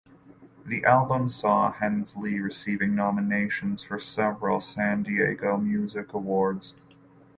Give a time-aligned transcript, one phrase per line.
[0.65, 6.73] The album saw Hensley receiving nominations for several San Diego Music Awards.